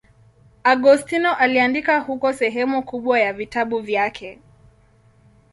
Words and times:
Agostino 0.63 1.33
aliandika 1.35 1.99
huko 1.99 2.33
sehemu 2.33 2.83
kubwa 2.83 3.19
ya 3.19 3.33
vitabu 3.33 3.79
vyake. 3.79 4.39